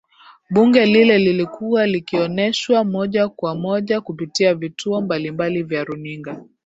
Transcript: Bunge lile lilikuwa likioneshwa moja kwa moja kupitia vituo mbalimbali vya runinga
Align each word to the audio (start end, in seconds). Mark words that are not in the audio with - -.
Bunge 0.49 0.85
lile 0.85 1.17
lilikuwa 1.19 1.87
likioneshwa 1.87 2.83
moja 2.83 3.27
kwa 3.29 3.55
moja 3.55 4.01
kupitia 4.01 4.55
vituo 4.55 5.01
mbalimbali 5.01 5.63
vya 5.63 5.83
runinga 5.83 6.41